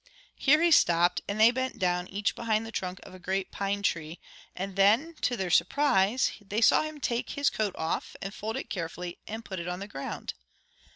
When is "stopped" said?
0.71-1.21